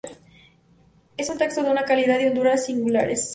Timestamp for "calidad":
1.85-2.19